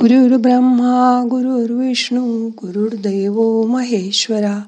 गुरुर्ब्रह्मा 0.00 1.24
गुरुर्विष्णू 1.30 2.48
गुरुर्दैव 2.48 3.62
महेश्वरा 3.62 4.58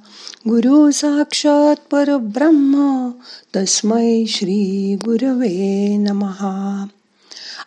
गुरु 0.48 0.90
साक्षात 0.90 1.76
परब्रह्म 1.90 3.08
तस्मै 3.56 4.24
श्री 4.28 4.96
गुरवे 5.04 5.96
नमहा 5.96 6.86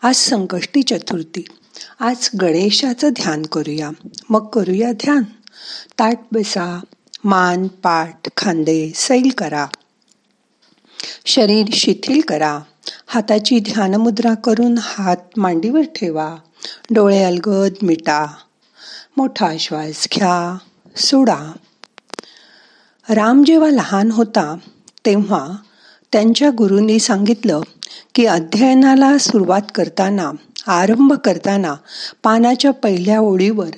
आज 0.04 0.16
संकष्टी 0.16 0.82
चतुर्थी. 0.82 1.46
आज 2.00 2.30
गणेशाचं 2.42 3.10
ध्यान 3.10 3.44
करूया. 3.44 3.90
मग 4.30 4.48
करूया 4.48 4.92
ध्यान. 4.92 5.24
ताट 6.00 6.20
बसा 6.32 6.80
मान 7.24 7.68
पाठ 7.68 8.30
खांदे 8.38 8.92
सैल 8.96 9.30
करा. 9.30 9.68
शरीर 11.26 11.66
शिथिल 11.74 12.22
करा. 12.22 12.60
हाताची 13.08 13.60
ध्यानमुद्रा 13.60 14.34
करून 14.34 14.76
हात 14.82 15.40
मांडीवर 15.40 15.82
ठेवा. 15.82 16.36
डोळे 16.92 17.24
अलगद 17.24 17.74
मिटा 17.82 18.26
मोठा 19.18 19.52
श्वास 19.60 20.08
घ्या 20.14 20.58
सोडा. 20.96 21.52
राम 23.10 23.44
जेव्हा 23.44 23.70
लहान 23.70 24.12
होता 24.12 24.56
तेव्हा 25.06 25.48
त्यांच्या 26.12 26.50
गुरूंनी 26.50 27.00
सांगितलं 27.00 27.62
की 28.16 28.26
अध्ययनाला 28.26 29.18
सुरुवात 29.18 29.62
करताना 29.76 30.32
आरंभ 30.68 31.14
करताना 31.14 31.76
पानाच्या 32.24 32.72
पहिल्या 32.72 33.20
ओळीवर 33.20 33.70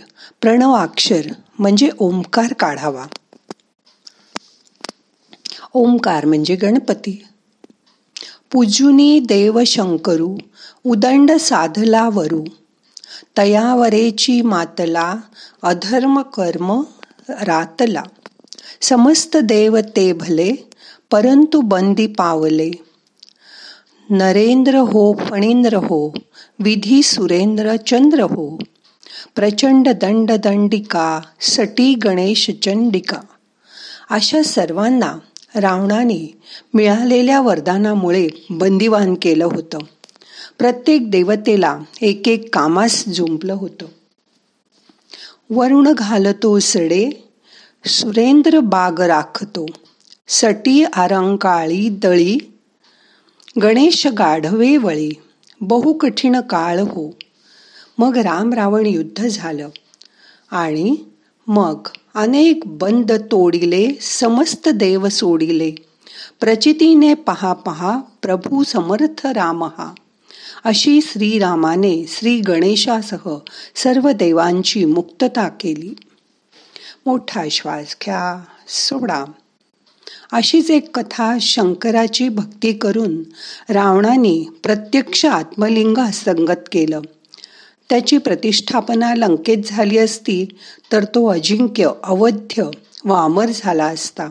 प्रणव 0.42 0.74
अक्षर 0.74 1.22
म्हणजे 1.60 1.90
ओंकार 2.00 2.54
काढावा. 2.54 3.06
ओंकार 5.74 6.26
म्हणजे 6.26 6.56
गणपती. 6.56 7.26
पूजुनी 8.52 9.20
देव 9.20 9.62
शंकरू 9.66 10.38
उदंड 10.84 11.32
साधला 11.32 12.10
वरू 12.14 12.44
तयावरेची 13.38 14.42
मातला 14.42 15.16
अधर्म 15.62 16.22
कर्म 16.22 16.82
रातला. 17.30 18.04
समस्त 18.82 19.38
देव 19.38 19.80
ते 19.80 20.14
भले 20.14 20.54
परंतु 21.12 21.62
बंदी 21.62 22.08
पावले. 22.08 22.72
नरेंद्र 24.10 24.76
हो 24.76 25.14
फणींद्र 25.30 25.74
हो 25.74 26.14
विधी 26.60 27.04
सुरेंद्र 27.04 27.76
चंद्र 27.76 28.20
हो. 28.20 28.60
प्रचंड 29.36 29.90
दंड 29.90 30.32
दंडिका 30.32 31.22
सटी 31.42 31.94
गणेश 31.94 32.52
चंडिका. 32.64 33.18
अशा 34.10 34.44
सर्वांना 34.44 35.14
रावणाने 35.56 36.38
मिळालेल्या 36.74 37.42
वरदानामुळे 37.42 38.28
बंदिवान 38.50 39.16
केलं 39.22 39.46
होतं. 39.46 39.78
प्रत्येक 40.58 41.12
देवतेला 41.12 41.80
एक 42.02 42.28
एक 42.28 42.56
कामास 42.56 43.08
जुंपलं 43.08 43.54
होतं. 43.54 43.86
वरुण 45.50 45.94
घालतो 45.94 46.60
सडे 46.60 47.10
सुरेंद्र 47.86 48.60
बाग 48.60 49.02
राखतो. 49.02 49.66
सटी 50.28 50.84
आरंकाळी 50.84 51.90
दळी 51.90 52.38
गणेश 53.62 54.08
गाढवे 54.08 54.78
वळी 54.78 55.12
बहु 55.62 55.94
कठीण 55.94 56.40
काळ 56.40 56.80
हो. 56.80 57.16
मग 57.98 58.18
राम 58.18 58.54
रावण 58.54 58.86
युद्ध 58.86 59.28
झालं 59.28 59.70
आणि 60.52 60.96
मग 61.48 61.88
अनेक 62.16 62.60
बंद 62.66 63.12
तोडिले 63.12 63.92
समस्त 64.02 64.70
देव 64.70 65.10
सोडिले. 65.10 65.72
प्रचितीने 66.40 67.14
पहा 67.14 67.54
पहा 67.54 68.00
प्रभू 68.22 68.64
समर्थ 68.64 69.28
रामहा 69.28 69.94
अशी 70.66 71.02
श्रीरामाने 71.02 72.06
श्री 72.08 72.40
गणेशासह 72.40 73.38
सर्व 73.76 74.12
देवांची 74.12 74.86
मुक्तता 74.86 75.48
केली. 75.48 75.96
मोठा 77.06 77.44
श्वास 77.52 77.96
घ्या 78.06 78.44
सोडा. 78.68 79.26
अशीच 80.32 80.72
एक 80.72 81.00
कथा 81.00 81.38
शंकराची 81.42 82.30
भक्ती 82.30 82.74
करून 82.74 83.24
रावणाने 83.70 84.50
प्रत्यक्ष 84.64 85.26
आत्मलिंग 85.26 85.98
हस्तंगत 85.98 86.70
केलं. 86.72 87.02
त्याची 87.90 88.18
प्रतिष्ठापना 88.18 89.16
लंकेत 89.16 89.58
झाली 89.66 89.98
असती 89.98 90.46
तर 90.92 91.04
तो 91.04 91.28
अजिंक्य 91.28 91.90
अवध्य 92.04 92.64
व 93.06 93.14
अमर 93.14 93.46
झाला 93.56 93.86
असता. 93.86 94.30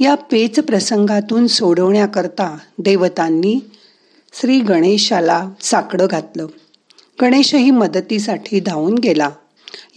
या 0.00 0.14
पेच 0.14 0.60
प्रसंगातून 0.60 1.46
सोडवण्याकरता 1.46 2.58
देवतांनी 2.78 3.60
श्री 4.40 4.58
गणेशाला 4.58 5.50
साकडं 5.60 6.06
घातलं. 6.10 6.46
गणेशही 7.22 7.70
मदतीसाठी 7.70 8.60
धावून 8.60 8.94
गेला. 8.94 9.30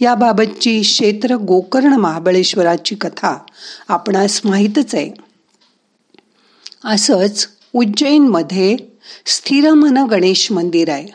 याबाबतची 0.00 0.80
क्षेत्र 0.80 1.34
गोकर्ण 1.34 1.92
महाबळेश्वराची 1.92 2.94
कथा 2.94 3.36
आपणास 3.88 4.40
माहीतच 4.44 4.94
आहे. 4.94 5.10
असंच 6.84 7.48
उज्जैनमध्ये 7.72 8.76
स्थिरमन 9.26 10.06
गणेश 10.06 10.52
मंदिर 10.52 10.88
आहे. 10.88 11.08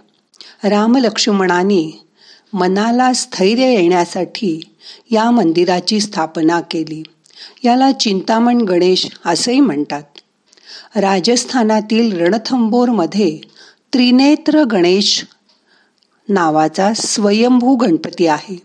रामलक्ष्मणाने 0.69 2.07
मनाला 2.53 3.13
स्थैर्य 3.13 3.73
येण्यासाठी 3.73 4.61
या 5.11 5.31
मंदिराची 5.31 5.99
स्थापना 5.99 6.61
केली. 6.61 7.03
याला 7.63 7.91
चिंतामण 7.91 8.61
गणेश 8.61 9.07
असेही 9.25 9.59
म्हणतात. 9.59 10.03
राजस्थानातील 10.95 12.21
रणथंबोरमध्ये 12.21 13.39
त्रिनेत्र 13.93 14.63
गणेश 14.63 15.25
नावाचा 16.29 16.93
स्वयंभू 16.93 17.75
गणपती 17.75 18.27
आहे. 18.27 18.61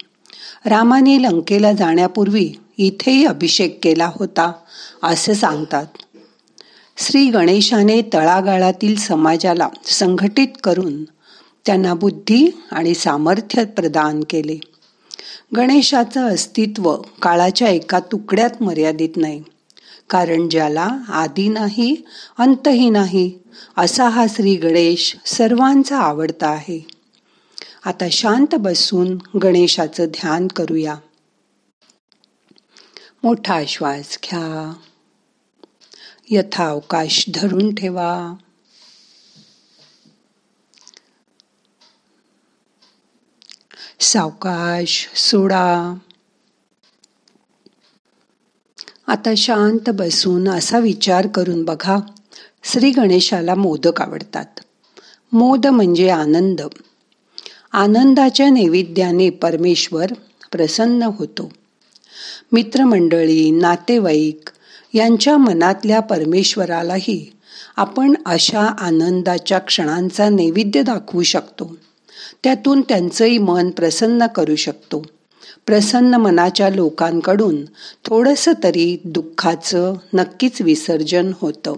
रामाने 0.64 1.22
लंकेला 1.22 1.72
जाण्यापूर्वी 1.72 2.52
इथेही 2.78 3.24
अभिषेक 3.24 3.78
केला 3.82 4.10
होता 4.14 4.52
असे 5.02 5.34
सांगतात. 5.34 5.86
श्री 6.96 7.26
गणेशाने 7.26 8.02
तळागाळातील 8.02 8.96
समाजाला 8.96 9.68
संघटित 9.84 10.48
करून 10.64 11.04
त्यांना 11.66 11.94
बुद्धी 11.94 12.50
आणि 12.72 12.94
सामर्थ्य 12.94 13.64
प्रदान 13.64 14.20
केले. 14.30 14.58
गणेशाचं 15.56 16.28
अस्तित्व 16.28 16.96
काळाच्या 17.22 17.68
एका 17.68 17.98
तुकड्यात 17.98 18.62
मर्यादित 18.62 19.16
नाही. 19.16 19.42
कारण 20.12 20.48
ज्याला 20.48 20.98
आधी 21.08 21.48
नाही 21.48 22.04
अंतही 22.38 22.90
नाही 22.90 23.38
असा 23.76 24.08
हा 24.08 24.26
श्री 24.28 24.56
गणेश 24.56 25.16
सर्वांचा 25.26 25.98
आवडता 25.98 26.46
आहे. 26.46 26.86
आता 27.84 28.08
शांत 28.12 28.54
बसून 28.54 29.38
गणेशाचं 29.38 30.04
ध्यान 30.04 30.48
करूया. 30.48 30.96
मोठा 33.22 33.62
श्वास 33.68 34.18
घ्या. 34.24 34.74
यथावकाश 36.30 37.24
धरून 37.34 37.74
ठेवा. 37.74 38.34
सावकाश 44.00 45.08
सोडा. 45.14 45.94
आता 49.06 49.34
शांत 49.36 49.90
बसून 49.90 50.48
असा 50.48 50.78
विचार 50.78 51.26
करून 51.26 51.64
बघा. 51.64 51.96
श्री 52.64 52.90
गणेशाला 52.90 53.54
मोदक 53.54 54.02
आवडतात. 54.02 54.60
मोद 55.32 55.66
म्हणजे 55.66 56.10
आनंद. 56.10 56.60
आनंदाच्या 57.72 58.50
नैवेद्याने 58.50 59.30
परमेश्वर 59.30 60.06
प्रसन्न 60.52 61.02
होतो. 61.02 61.52
मित्रमंडळी 62.52 63.50
नातेवाईक 63.50 64.50
यांच्या 64.94 65.36
मनातल्या 65.36 66.00
परमेश्वरालाही 66.00 67.32
आपण 67.76 68.14
अशा 68.26 68.60
आनंदाच्या 68.60 69.58
क्षणांचा 69.58 70.28
नैवेद्य 70.28 70.82
दाखवू 70.82 71.22
शकतो. 71.22 71.76
त्यातून 72.44 72.80
त्यांचंही 72.80 73.38
मन 73.38 73.70
प्रसन्न 73.70 74.26
करू 74.26 74.56
शकतो. 74.56 75.02
प्रसन्न 75.66 76.14
मनाच्या 76.14 76.68
लोकांकडून 76.68 77.64
थोडस 78.04 78.48
तरी 78.62 79.00
दुःखाचं 79.04 79.94
नक्कीच 80.14 80.62
विसर्जन 80.62 81.32
होतं. 81.40 81.74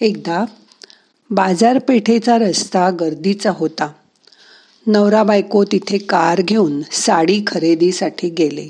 एकदा 0.00 0.44
बाजारपेठेचा 1.30 2.38
रस्ता 2.38 2.90
गर्दीचा 2.90 3.50
होता. 3.50 3.92
नवरा 4.86 5.22
बायको 5.22 5.64
तिथे 5.64 5.98
कार 5.98 6.40
घेऊन 6.40 6.82
साडी 6.92 7.42
खरेदीसाठी 7.46 8.28
गेले. 8.28 8.68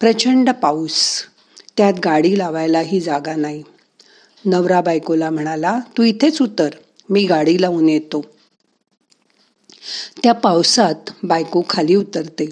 प्रचंड 0.00 0.50
पाऊस. 0.50 1.22
त्यात 1.76 1.92
गाडी 2.04 2.38
लावायलाही 2.38 3.00
जागा 3.00 3.36
नाही. 3.36 3.62
नवरा 4.44 4.80
बायकोला 4.80 5.30
म्हणाला 5.30 5.78
तू 5.98 6.02
इथेच 6.02 6.42
उतर. 6.42 6.68
मी 7.10 7.26
गाडी 7.26 7.62
लावून 7.62 7.88
येतो. 7.88 8.24
त्या 10.22 10.32
पावसात 10.32 10.94
बायको 11.22 11.62
खाली 11.70 11.94
उतरते. 11.94 12.48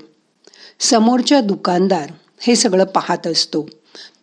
समोरच्या 0.80 1.40
दुकानदार 1.40 2.12
हे 2.40 2.56
सगळं 2.56 2.84
पाहत 2.84 3.26
असतो. 3.26 3.68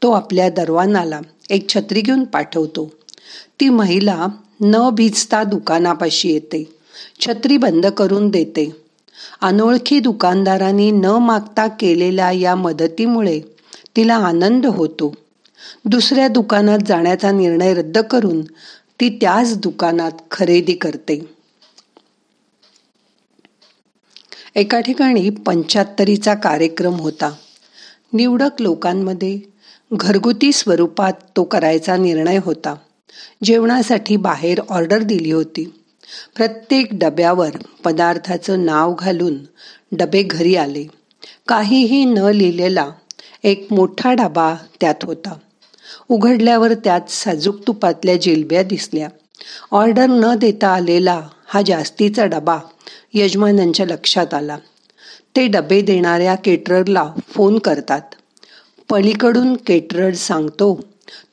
तो 0.04 0.12
आपल्या 0.12 0.50
दरवानाला 0.50 1.20
एक 1.50 1.70
छत्री 1.70 2.02
घेऊन 2.02 2.24
पाठवतो. 2.24 2.92
ती 3.60 3.70
महिला 3.70 4.28
न 4.62 4.90
भिजता 4.90 5.44
दुकानापाशी 5.44 6.30
येते. 6.30 6.76
छत्री 7.20 7.58
बंद 7.58 7.86
करून 7.86 8.30
देते. 8.30 8.76
अनोळखी 9.42 10.00
दुकानदारांनी 10.00 10.92
न 10.92 11.06
मागता 11.06 11.68
केलेल्या 11.68 12.32
या 12.32 12.56
मदतीमुळे 12.56 13.42
तिला 13.96 14.16
आनंद 14.16 14.66
होतो. 14.66 15.16
दुसऱ्या 15.86 16.28
दुकानात 16.28 16.80
जाण्याचा 16.88 17.32
निर्णय 17.32 17.74
रद्द 17.74 17.98
करून 17.98 18.42
ती 19.00 19.10
त्याच 19.10 19.58
दुकानात 19.58 20.12
खरेदी 20.32 20.74
करते. 20.74 21.26
एका 24.56 24.80
ठिकाणी 24.80 25.30
पंच्याहत्तरीचा 25.30 26.34
कार्यक्रम 26.34 26.94
होता. 26.94 27.32
निवडक 28.14 28.50
लोकांमध्ये 28.60 29.40
घरगुती 29.94 30.52
स्वरूपात 30.52 31.14
तो 31.36 31.44
करायचा 31.44 31.98
निर्णय 31.98 32.40
होता. 32.44 32.76
जेवणासाठी 33.44 34.16
बाहेर 34.16 34.62
ऑर्डर 34.70 35.00
दिली 35.00 35.32
होती. 35.32 35.74
प्रत्येक 36.36 36.88
डब्यावर 36.92 37.50
पदार्थाचं 37.84 38.66
नाव 38.66 38.96
घालून 39.00 39.38
डबे 39.92 40.24
घरी 40.24 40.56
आले. 40.56 40.86
काहीही 41.48 42.06
न 42.06 42.18
लिहिलेला 42.18 42.92
एक 43.44 43.68
मोठा 43.72 44.14
डबा 44.14 44.56
त्यात 44.82 44.96
होता. 45.04 45.34
उघडल्यावर 46.10 46.74
त्यात 46.74 47.02
साजूक 47.10 47.56
तुपातल्या 47.68 48.18
जिलब्या 48.18 48.64
दिसल्या. 48.64 49.10
ऑर्डर 49.72 50.06
न 50.06 50.36
देता 50.36 50.68
आलेला 50.68 51.22
हा 51.48 51.62
जास्तीचा 51.66 52.26
डबा 52.26 52.58
यजमानांच्या 53.14 53.86
लक्षात 53.86 54.34
आला. 54.34 54.58
ते 55.36 55.48
डबे 55.48 55.82
देणाऱ्या 55.82 56.36
केटररला 56.36 57.14
फोन 57.30 57.60
करतात. 57.60 58.02
पलीकडून 58.90 59.56
केटरर 59.56 60.14
सांगतो 60.14 60.82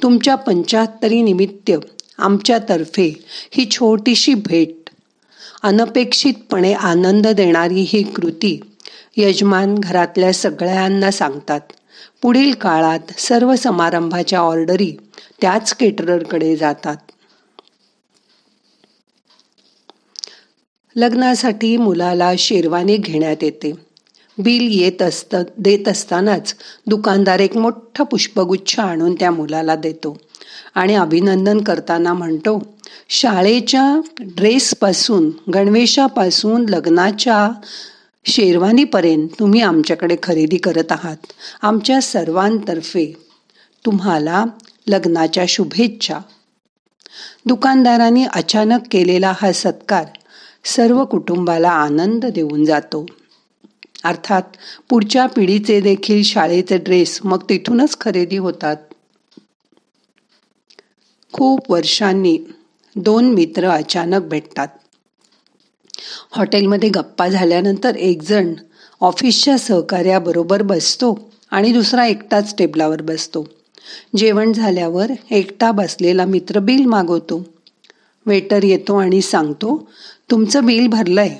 तुमच्या 0.03 0.35
पंच्याहत्तरी 0.35 1.23
निमित्त 1.23 1.71
आमच्यातर्फे 2.19 3.25
ही 3.51 3.69
छोटीशी 3.71 4.35
भेट. 4.35 4.91
अनपेक्षितपणे 5.63 6.73
आनंद 6.73 7.27
देणारी 7.27 7.85
ही 7.89 8.03
कृती 8.03 8.61
यजमान 9.17 9.75
घरातल्या 9.75 10.33
सगळ्यांना 10.33 11.11
सांगतात. 11.11 11.61
पुढील 12.23 12.53
काळात 12.55 13.21
सर्व 13.21 13.55
समारंभाच्या 13.57 14.39
ऑर्डरी 14.39 14.97
त्याच 15.41 15.73
केटररकडे 15.75 16.57
जातात. 16.57 16.97
लग्नासाठी 20.97 21.77
मुलाला 21.77 22.33
शेरवानी 22.39 22.97
घेण्यात 22.97 23.43
येते. 23.43 23.73
बिल 24.39 24.69
येत 24.73 25.03
असत 25.03 25.35
देत 25.59 25.89
असतानाच 25.89 26.55
दुकानदार 26.87 27.41
एक 27.41 27.57
मोठा 27.57 28.05
पुष्पगुच्छ 28.05 28.79
आणून 28.81 29.15
त्या 29.15 29.31
मुलाला 29.31 29.77
देतो 29.77 30.17
आणि 30.75 30.95
अभिनंदन 30.95 31.61
करताना 31.61 32.13
म्हणतो 32.13 32.63
शाळेच्या 33.09 34.01
ड्रेसपासून 34.21 35.31
गणवेशापासून 35.55 36.69
लग्नाच्या 36.69 37.51
शेरवानीपर्यंत 38.25 39.29
तुम्ही 39.39 39.61
आमच्याकडे 39.61 40.17
खरेदी 40.23 40.57
करत 40.57 40.93
आहात. 40.93 41.17
आमच्या 41.63 42.01
सर्वांतर्फे 42.03 43.13
तुम्हाला 43.87 44.45
लग्नाच्या 44.87 45.45
शुभेच्छा. 45.49 46.19
दुकानदारांनी 47.47 48.25
अचानक 48.25 48.81
केलेला 48.91 49.33
हा 49.37 49.53
सत्कार 49.53 50.05
सर्व 50.65 51.05
कुटुंबाला 51.05 51.71
आनंद 51.71 52.27
देऊन 52.27 52.65
जातो. 52.65 53.07
अर्थात 54.05 54.43
पुढच्या 54.89 55.27
पिढीचे 55.27 55.81
देखील 55.81 56.23
शाळेचे 56.23 56.79
ड्रेस 56.79 57.21
मग 57.25 57.43
तिथूनच 57.49 57.97
खरेदी 58.01 58.37
होतात. 58.37 58.77
खूप 61.33 61.73
वर्षांनी 61.73 62.39
दोन 62.97 63.35
मित्र 63.35 63.69
अचानक 63.69 64.23
भेटतात. 64.23 64.69
हॉटेलमध्ये 66.33 66.89
गप्पा 66.89 67.29
झाल्यानंतर 67.29 67.97
एकजण 67.97 68.53
ऑफिसच्या 69.01 69.57
सहकार्याबरोबर 69.59 70.63
बसतो 70.63 71.19
आणि 71.51 71.73
दुसरा 71.73 72.07
एकटाच 72.07 72.55
टेबलावर 72.59 73.03
बसतो. 73.03 73.47
जेवण 74.17 74.53
झाल्यावर 74.53 75.11
एकटा 75.31 75.71
बसलेला 75.71 76.25
मित्र 76.25 76.59
बिल 76.59 76.85
मागवतो. 76.85 77.43
वेटर 78.27 78.65
येतो 78.65 78.97
आणि 78.97 79.21
सांगतो 79.23 79.89
तुमचं 80.31 80.65
बिल 80.67 80.87
भरलं 80.87 81.21
आहे 81.21 81.39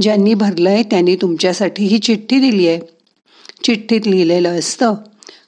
ज्यांनी 0.00 0.34
भरलं 0.34 0.70
आहे 0.70 0.82
त्यांनी 0.82 1.16
तुमच्यासाठी 1.16 1.84
ही 1.84 1.98
चिठ्ठी 1.98 2.40
दिली 2.40 2.68
आहे. 2.68 2.80
चिठ्ठीत 3.64 4.06
लिहिलेलं 4.06 4.58
असतं 4.58 4.94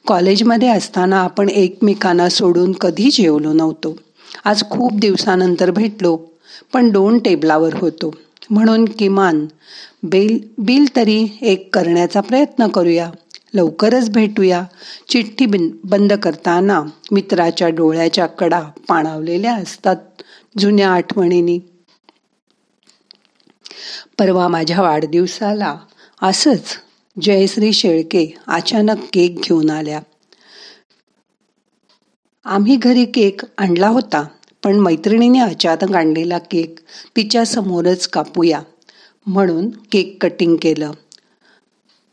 कॉलेजमध्ये 0.06 0.68
असताना 0.68 1.20
आपण 1.20 1.48
एकमेकांना 1.48 2.28
सोडून 2.28 2.72
कधी 2.72 3.10
जेवलो 3.10 3.52
नव्हतो. 3.52 3.96
आज 4.44 4.62
खूप 4.70 4.94
दिवसानंतर 4.94 5.70
भेटलो 5.70 6.16
पण 6.72 6.90
दोन 6.90 7.18
टेबलावर 7.18 7.74
होतो. 7.74 8.14
म्हणून 8.50 8.84
किमान 8.84 9.46
बेल 10.02 10.38
बिल 10.58 10.96
तरी 10.96 11.38
एक 11.42 11.74
करण्याचा 11.74 12.20
प्रयत्न 12.20 12.68
करूया. 12.68 13.10
लवकरच 13.54 14.10
भेटूया. 14.10 14.64
चिठ्ठी 15.08 15.46
बंद 15.84 16.12
करताना 16.12 16.82
मित्राच्या 17.12 17.68
डोळ्याच्या 17.68 18.26
कडा 18.26 18.60
पाणावलेल्या 18.88 19.54
असतात 19.54 19.96
जुन्या 20.58 20.90
आठवणींनी. 20.90 21.58
परवा 24.18 24.48
माझ्या 24.48 24.82
वाढदिवसाला 24.82 25.76
असंच 26.22 26.76
जयश्री 27.22 27.72
शेळके 27.72 28.34
अचानक 28.46 28.96
केक 29.12 29.40
घेऊन 29.40 29.70
आल्या. 29.70 30.00
आम्ही 32.44 32.76
घरी 32.76 33.04
केक 33.04 33.40
आणला 33.58 33.88
होता. 33.88 34.24
पण 34.64 34.76
मैत्रिणीने 34.76 35.38
अचानक 35.38 35.96
आणलेला 35.96 36.38
केक 36.38 36.78
तिच्या 37.16 37.46
समोरच 37.46 38.08
कापूया 38.08 38.60
म्हणून 39.26 39.70
केक 39.92 40.22
कटिंग 40.22 40.56
केलं. 40.62 40.90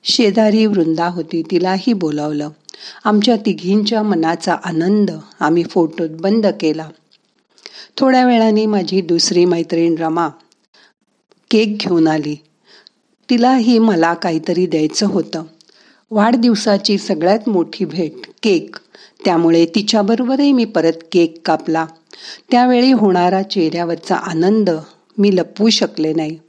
शेजारी 0.03 0.65
वृंदा 0.65 1.07
होती 1.07 1.43
तिलाही 1.51 1.93
बोलावलं. 1.93 2.49
आमच्या 3.03 3.35
तिघींच्या 3.35 4.03
मनाचा 4.03 4.53
आनंद 4.53 5.11
आम्ही 5.39 5.63
फोटोत 5.63 6.09
बंद 6.09 6.47
केला. 6.47 6.89
थोड्या 7.97 8.25
वेळाने 8.25 8.65
माझी 8.65 9.01
दुसरी 9.01 9.45
मैत्रीण 9.45 9.95
रमा 9.99 10.29
केक 11.51 11.77
घेऊन 11.77 12.07
आली. 12.07 12.35
तिलाही 13.29 13.79
मला 13.79 14.13
काहीतरी 14.13 14.65
द्यायचं 14.65 15.07
होतं. 15.07 15.43
वाढदिवसाची 16.11 16.97
सगळ्यात 16.97 17.49
मोठी 17.49 17.85
भेट 17.85 18.13
केक. 18.43 18.75
त्यामुळे 19.25 19.65
तिच्याबरोबरही 19.65 20.51
मी 20.51 20.65
परत 20.65 20.93
केक 21.11 21.47
कापला. 21.47 21.85
त्यावेळी 22.51 22.91
होणारा 22.91 23.41
चेहऱ्यावरचा 23.41 24.15
आनंद 24.15 24.69
मी 25.17 25.35
लपवू 25.35 25.69
शकले 25.69 26.13
नाही. 26.13 26.39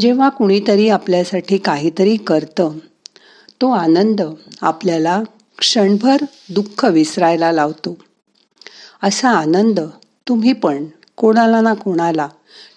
जेव्हा 0.00 0.28
कुणीतरी 0.28 0.88
आपल्यासाठी 0.88 1.58
काहीतरी 1.58 2.16
करतं 2.16 2.78
तो 3.60 3.70
आनंद 3.70 4.22
आपल्याला 4.60 5.22
क्षणभर 5.58 6.16
दुःख 6.50 6.84
विसरायला 6.84 7.52
लावतो. 7.52 7.98
असा 9.02 9.30
आनंद 9.30 9.80
तुम्ही 10.28 10.52
पण 10.52 10.86
कोणाला 11.16 11.60
ना 11.60 11.74
कोणाला 11.74 12.28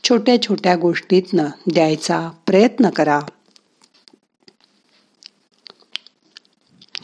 छोट्या 0.04 0.42
छोट्या 0.42 0.76
गोष्टीतनं 0.76 1.46
द्यायचा 1.74 2.30
प्रयत्न 2.46 2.90
करा. 2.90 3.20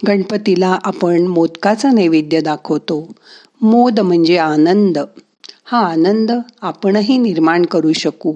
गणपतीला 0.07 0.79
आपण 0.83 1.27
मोदकाचा 1.27 1.91
नैवेद्य 1.91 2.41
दाखवतो. 2.41 3.11
मोद 3.61 3.99
म्हणजे 3.99 4.37
आनंद. 4.37 4.97
हा 5.65 5.79
आनंद 5.79 6.31
आपणही 6.61 7.17
निर्माण 7.17 7.65
करू 7.65 7.93
शकू. 7.93 8.33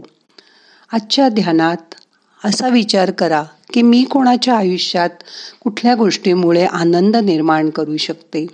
आजच्या 0.94 1.30
ध्यानात 1.30 1.96
असा 2.46 2.68
विचार 2.68 3.12
करा 3.12 3.44
की 3.74 3.82
मी 3.82 4.04
कोणाच्या 4.04 4.58
आयुष्यात 4.58 5.10
कुठल्या 5.64 5.96
गोष्टीमुळे 5.96 6.66
आनंद 6.66 7.16
निर्माण 7.16 7.70
करू 7.70 7.98
शकते? 7.98 8.46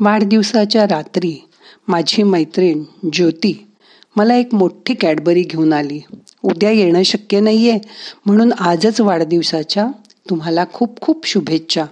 वाढदिवसाच्या 0.00 0.84
रात्री 0.84 1.48
माझी 1.88 2.22
मैत्रीण 2.22 2.82
ज्योती 3.12 3.66
मला 4.16 4.34
एक 4.34 4.54
मोठी 4.54 4.94
कॅडबरी 4.94 5.42
घेऊन 5.42 5.72
आली. 5.72 6.00
उद्या 6.42 6.70
येणं 6.70 7.02
शक्य 7.02 7.40
नाहीये 7.40 7.78
म्हणून 8.26 8.52
आजच 8.52 9.00
वाढदिवसाच्या 9.00 9.86
तुम्हाला 10.30 10.64
खूप 10.72 11.00
खूप 11.00 11.26
शुभेच्छा. 11.26 11.84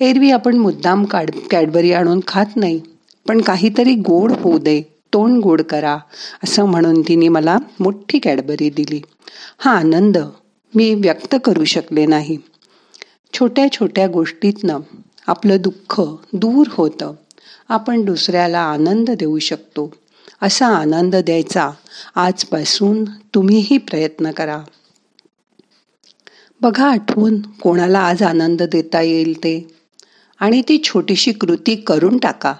एरवी 0.00 0.30
आपण 0.30 0.56
मुद्दाम 0.56 1.04
काड 1.04 1.30
कॅडबरी 1.50 1.92
आणून 1.92 2.20
खात 2.28 2.56
नाही 2.56 2.80
पण 3.28 3.40
काहीतरी 3.40 3.94
गोड 3.94 4.32
होऊ 4.32 4.58
दे 4.58 4.82
तोंड 5.12 5.42
गोड 5.42 5.62
करा 5.62 5.98
असं 6.44 6.64
म्हणून 6.64 7.02
तिने 7.02 7.28
मला 7.28 7.56
मोठी 7.80 8.18
कॅडबरी 8.18 8.70
दिली. 8.70 9.02
हा 9.58 9.70
आनंद 9.70 10.18
मी 10.74 10.94
व्यक्त 10.94 11.36
करू 11.44 11.64
शकले 11.64 12.06
नाही. 12.06 12.38
छोट्या 13.32 13.72
छोट्या 13.72 14.06
गोष्टीतनं 14.06 14.78
आपलं 15.26 15.56
दुःख 15.60 16.00
दूर 16.32 16.66
होतं. 16.70 17.12
आपण 17.68 18.04
दुसऱ्याला 18.04 18.60
आनंद 18.60 19.10
देऊ 19.10 19.38
शकतो. 19.38 19.92
असा 20.42 20.66
आनंद 20.66 21.16
द्यायचा 21.16 21.70
आजपासून 22.14 23.04
तुम्हीही 23.04 23.78
प्रयत्न 23.78 24.30
करा. 24.30 24.58
बघा 26.62 26.90
आठवून 26.90 27.42
कोणाला 27.42 27.98
आज 27.98 28.22
आनंद 28.22 28.62
देता 28.62 29.00
येईल 29.00 29.38
ते. 29.38 29.74
आणि 30.40 30.62
ती 30.62 30.82
छोटीशी 30.84 31.32
कृती 31.32 31.76
करून 31.76 32.18
टाका. 32.18 32.54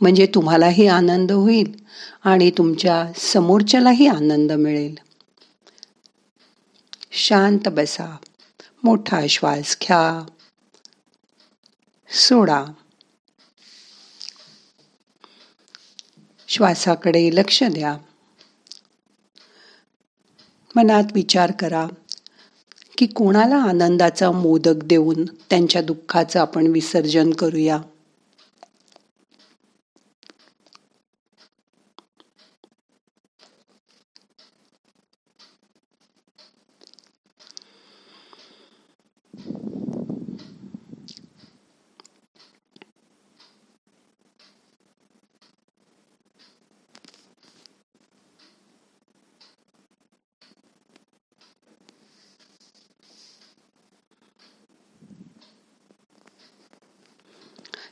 म्हणजे 0.00 0.26
तुम्हालाही 0.26 0.86
आनंद 0.86 1.32
होईल 1.32 1.84
आणि 2.24 2.50
तुमच्या 2.50 3.12
समोरच्यालाही 3.16 4.06
आनंद 4.06 4.52
मिळेल. 4.52 4.94
शांत 7.12 7.68
बसा. 7.68 8.16
मोठा 8.84 9.26
श्वास 9.26 9.76
घ्या. 9.82 10.26
सोडा. 12.08 12.64
श्वासाकडे 16.48 17.30
लक्ष 17.32 17.62
द्या. 17.62 17.96
मनात 20.76 21.04
विचार 21.14 21.52
करा. 21.52 21.86
की 23.00 23.06
कोणाला 23.06 23.56
आनंदाचा 23.56 24.30
मोदक 24.30 24.84
देऊन 24.84 25.24
त्यांच्या 25.50 25.82
दुःखाचं 25.82 26.40
आपण 26.40 26.66
विसर्जन 26.66 27.30
करूया? 27.30 27.78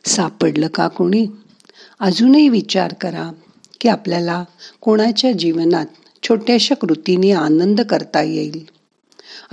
सापडलं 0.09 0.67
का 0.67 0.89
कोणी? 0.89 1.27
अजूनही 2.01 2.49
विचार 2.49 2.95
करा 2.95 3.33
की 3.81 3.89
आपल्याला 3.89 4.45
कोणाच्या 4.81 5.33
जीवनात 5.33 5.87
छोट्याशा 6.23 6.75
कृतीने 6.75 7.33
आनंद 7.33 7.81
करता 7.81 8.23
येईल. 8.23 8.69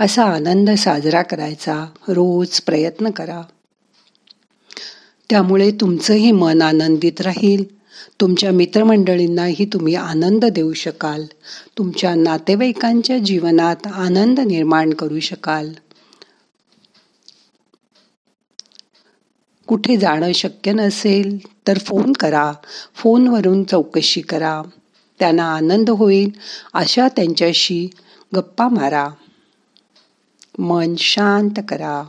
असा 0.00 0.24
आनंद 0.24 0.70
साजरा 0.70 1.22
करायचा 1.22 1.86
रोज 2.08 2.60
प्रयत्न 2.60 3.10
करा. 3.10 3.42
त्यामुळे 5.30 5.70
तुमचंही 5.70 6.32
मन 6.32 6.62
आनंदित 6.62 7.20
राहील. 7.20 7.76
तुमच्या 8.20 8.52
मित्रमंडळींनाही 8.52 9.64
तुम्ही 9.64 9.94
आनंद 9.94 10.44
देऊ 10.44 10.72
शकाल. 10.72 11.24
तुमच्या 11.78 12.14
नातेवाईकांच्या 12.14 13.18
जीवनात 13.18 13.86
आनंद 13.86 14.40
निर्माण 14.40 14.90
करू 14.90 15.20
शकाल. 15.20 15.72
कुठे 19.68 19.96
जाणं 19.96 20.32
शक्य 20.32 20.72
नसेल 20.72 21.38
तर 21.68 21.78
फोन 21.78 22.12
करा. 22.12 22.52
फोनवरून 22.94 23.64
चौकशी 23.64 24.20
करा. 24.20 24.62
त्यांना 25.18 25.54
आनंद 25.54 25.90
होईल. 25.90 26.30
अशा 26.74 27.08
त्यांच्याशी 27.08 27.88
गप्पा 28.36 28.68
मारा. 28.68 29.08
मन 30.58 30.94
शांत 30.96 31.60
करा. 31.68 32.02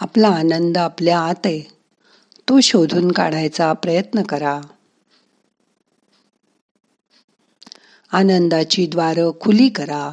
आपला 0.00 0.28
आनंद 0.28 0.78
आपल्या 0.78 1.18
आत 1.18 1.34
आहे. 1.44 1.60
तो 2.48 2.60
शोधून 2.60 3.12
काढायचा 3.12 3.72
प्रयत्न 3.72 4.22
करा. 4.22 4.60
आनंदाची 8.12 8.86
द्वारं 8.86 9.30
खुली 9.40 9.68
करा. 9.68 10.12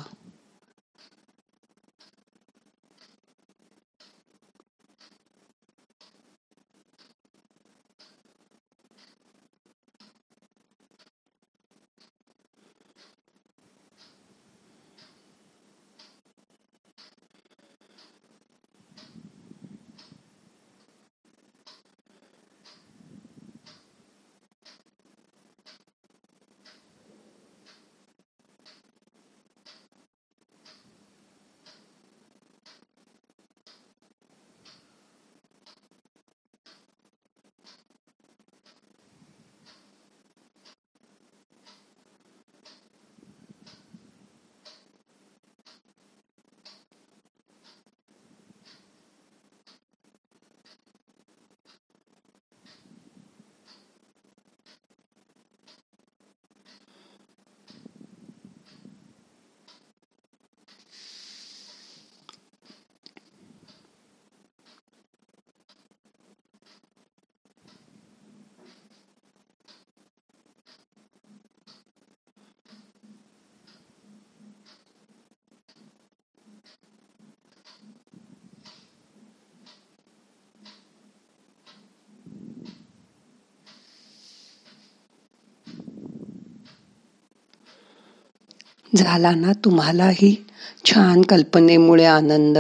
झाला 88.95 89.31
ना 89.31 89.51
तुम्हालाही 89.53 90.45
छान 90.85 91.21
कल्पनेमुळे 91.21 92.05
आनंद. 92.05 92.57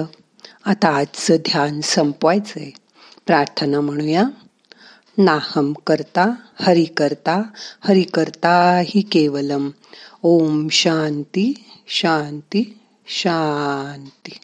आता 0.65 0.87
आजचं 0.87 1.35
ध्यान 1.35 1.81
संपवायचंय. 1.81 2.69
प्रार्थना 3.25 3.81
म्हणूया. 3.81 4.23
नाहम 5.17 5.73
करता 5.87 6.35
हरि 6.61 6.85
करता 6.85 7.41
हरि 7.83 8.01
करता 8.01 8.81
ही 8.85 9.01
केवलम. 9.01 9.69
ओम 10.23 10.67
शांती 10.71 11.63
शांती 11.87 12.77
शांती. 13.07 14.37